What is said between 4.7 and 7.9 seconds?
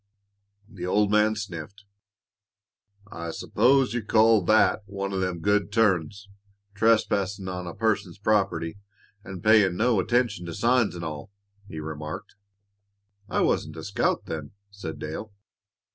one o' them 'good turns' trespassin' on a